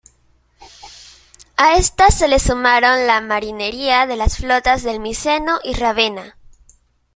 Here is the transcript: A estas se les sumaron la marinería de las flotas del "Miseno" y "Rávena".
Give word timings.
A 1.57 1.75
estas 1.77 2.15
se 2.17 2.27
les 2.27 2.41
sumaron 2.41 3.05
la 3.05 3.21
marinería 3.21 4.07
de 4.07 4.15
las 4.15 4.37
flotas 4.37 4.81
del 4.81 4.99
"Miseno" 4.99 5.59
y 5.63 5.73
"Rávena". 5.75 6.37